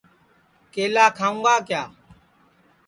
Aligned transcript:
کیلا 0.73 1.05
کھاؤں 1.17 1.39
گا 1.45 1.55
کِیا 1.67 1.83